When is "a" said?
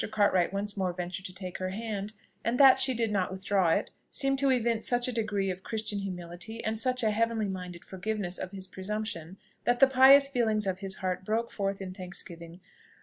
5.07-5.11, 7.03-7.11